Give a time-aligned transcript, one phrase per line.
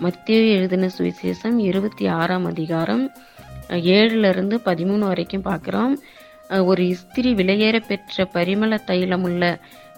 [0.00, 3.02] மத்திய எழுதின சுவிசேஷம் இருபத்தி ஆறாம் அதிகாரம்
[3.68, 5.94] ஏழுலேருந்து பதிமூணு வரைக்கும் பார்க்குறோம்.
[6.64, 9.42] ஒரு இஸ்திரி விலையேற பெற்ற பரிமள தைலமுள்ள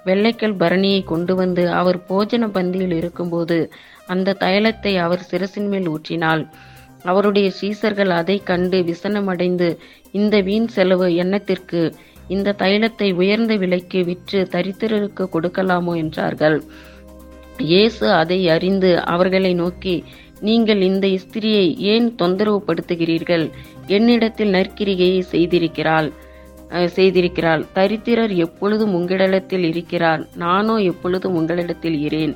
[0.05, 3.59] வெள்ளைக்கல் பரணியை கொண்டு வந்து அவர் போஜன பந்தியில் இருக்கும்போது
[4.07, 6.45] அந்த தைலத்தை அவர் சிரசின் மேல் ஊற்றினாள்.
[7.05, 9.69] அவருடைய சீசர்கள் அதை கண்டு விசனமடைந்து
[10.13, 11.83] இந்த வீண் செலவு எண்ணத்திற்கு
[12.29, 15.95] இந்த தைலத்தை உயர்ந்த விலைக்கு விற்று தரித்திரருக்கு கொடுக்கலாமோ?
[15.97, 16.59] என்றார்கள்.
[17.71, 19.95] இயேசு அதை அறிந்து அவர்களை நோக்கி
[20.49, 23.45] நீங்கள் இந்த ஸ்திரியை ஏன் தொந்தரவு படுத்துகிறீர்கள்
[23.97, 26.11] என்னிடத்தில் நற்கிரிகையை செய்திருக்கிறாள்
[26.97, 27.63] செய்திருக்கிறாள்.
[27.77, 30.23] தரித்திரர் எப்பொழுதும் உங்களிடத்தில் இருக்கிறார்.
[30.43, 32.35] நானோ எப்பொழுதும் உங்களிடத்தில் இரேன்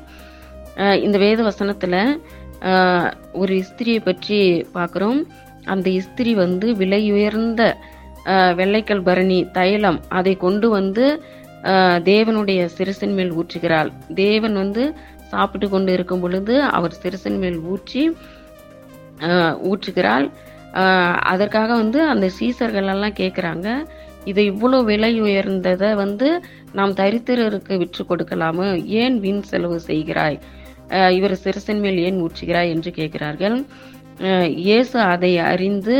[1.04, 1.94] இந்த வேத வசனத்துல
[3.40, 4.38] ஒரு இஸ்திரியை பற்றி
[4.76, 5.20] பார்க்குறோம்.
[5.72, 7.62] அந்த இஸ்திரி வந்து விலையுயர்ந்த
[8.60, 9.98] வெள்ளைக்கல் பரணி தைலம்.
[10.18, 11.04] அதை கொண்டு வந்து
[12.08, 13.90] தேவனுடைய சிரசின் மேல் ஊற்றுகிறாள்.
[14.24, 14.82] தேவன் வந்து
[15.32, 18.02] சாப்பிட்டு கொண்டு இருக்கும் பொழுது அவர் சிறுசன் மேல் ஊற்றி
[19.70, 20.26] ஊற்றுகிறாள்.
[21.32, 23.68] அதற்காக வந்து அந்த சீசர்கள் எல்லாம் கேட்குறாங்க
[24.30, 26.28] இது இவ்வளோ விலை உயர்ந்ததை வந்து
[26.78, 28.66] நாம் தரித்திரருக்கு விற்று கொடுக்கலாமோ?
[29.02, 30.38] ஏன் வீண் செலவு செய்கிறாய்?
[31.18, 32.72] இவர் சிறுசன் மேல் ஏன் ஊற்றுகிறாய்?
[32.74, 33.56] என்று கேட்கிறார்கள்
[34.66, 35.96] இயேசு அதை அறிந்து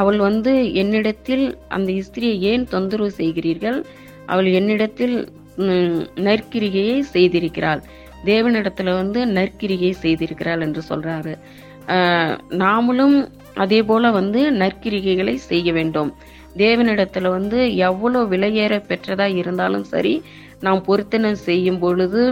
[0.00, 0.52] அவள் வந்து
[0.82, 1.44] என்னிடத்தில்
[1.76, 3.78] அந்த ஸ்திரியை ஏன் தொந்தரவு செய்கிறீர்கள்?
[4.32, 5.16] அவள் என்னிடத்தில்
[6.26, 7.80] நற்கிரிகையை செய்திருக்கிறாள்.
[8.24, 11.34] தேவனிடத்துல வந்து நற்கிரிகை செய்திருக்கிறாள் என்று சொல்றாரு.
[12.62, 13.16] நாமளும்
[13.54, 16.10] அதே போல வந்து நற்கிரிகைகளை செய்ய வேண்டும்.
[16.56, 17.58] தேவனிடத்துல வந்து
[17.88, 20.14] எவ்வளோ விலையேற பெற்றதா இருந்தாலும் சரி
[20.60, 22.22] நாம் பொருத்தனை செய்யும் பொழுது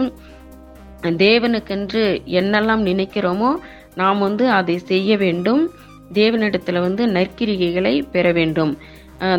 [1.23, 2.03] தேவனுக்கென்று
[2.39, 3.51] என்னெல்லாம் நினைக்கிறோமோ
[3.95, 5.61] நாம் வந்து அதை செய்ய வேண்டும்.
[6.13, 8.73] தேவனிடத்துல வந்து நற்கிரிகைகளை பெற வேண்டும்.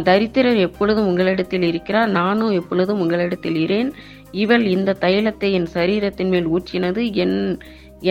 [0.08, 3.90] தரித்திரர் எப்பொழுதும் உங்களிடத்தில் இருக்கிறார் நானும் எப்பொழுதும் உங்களிடத்தில் இரேன்
[4.32, 7.38] இவள் இந்த தைலத்தை என் சரீரத்தின் மேல் ஊற்றினது என்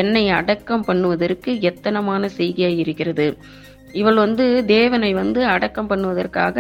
[0.02, 3.28] என்னை அடக்கம் பண்ணுவதற்கு எத்தனமான செய்கையாக இருக்கிறது.
[3.94, 6.58] இவள் வந்து தேவனை வந்து அடக்கம் பண்ணுவதற்காக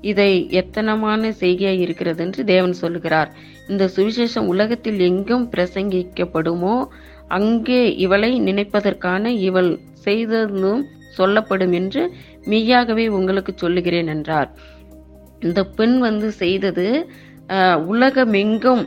[0.00, 3.30] இதை எத்தனமான செய்கையாக இருக்கிறது என்று தேவன் சொல்லுகிறார்.
[3.68, 6.74] இந்த சுவிசேஷம் உலகத்தில் எங்கும் பிரசங்கிக்கப்படுமோ
[7.28, 9.70] அங்கே இவளை நினைப்பதற்கான இவள்
[10.04, 10.82] செய்ததும்
[11.16, 12.02] சொல்லப்படும் என்று
[12.52, 14.50] மெய்யாகவே உங்களுக்கு சொல்லுகிறேன் என்றார்.
[15.40, 16.86] இந்த பெண் வந்து செய்தது
[17.92, 18.84] உலகமெங்கும்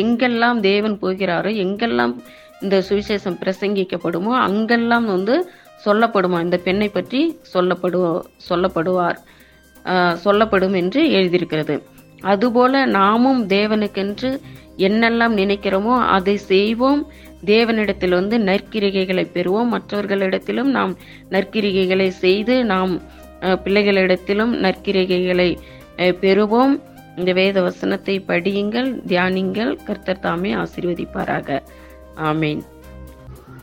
[0.00, 2.14] எங்கெல்லாம் தேவன் போகிறாரோ எங்கெல்லாம்
[2.62, 5.34] இந்த சுவிசேஷம் பிரசங்கிக்கப்படுமோ அங்கெல்லாம் வந்து
[5.84, 7.20] சொல்லப்படுமா இந்த பெண்ணை பற்றி
[7.52, 8.00] சொல்லப்படு
[8.48, 9.18] சொல்லப்படுவார்
[10.24, 11.74] சொல்லப்படும் என்று எழுதியிருக்கிறது.
[12.22, 14.30] அதுபோல நாமும் தேவனுக்கென்று
[14.86, 17.00] என்னெல்லாம் நினைக்கிறோமோ அதை செய்வோம்
[17.44, 19.72] தேவனிடத்தில் வந்து நற்கிரிகைகளை பெறுவோம்.
[19.76, 20.92] மற்றவர்களிடத்திலும் நாம்
[21.30, 22.92] நற்கிரிகைகளை செய்து நாம்
[23.40, 25.50] பிள்ளைகளிடத்திலும் நற்கிரிகைகளை
[25.96, 26.74] பெறுவோம்.
[27.16, 31.60] இந்த வேத வசனத்தை படியுங்கள் தியானிங்கள் கர்த்தர் தாமே ஆசீர்வதிப்பாராக.
[32.30, 32.60] ஆமேன்.